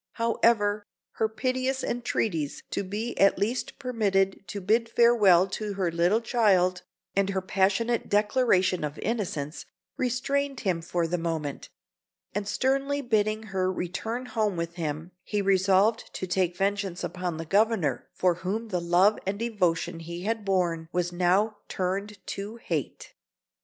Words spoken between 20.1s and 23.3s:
had borne was now turned to hate.